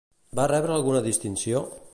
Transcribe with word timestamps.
Van 0.39 0.49
rebre 0.53 0.75
alguna 0.77 1.05
distinció? 1.11 1.63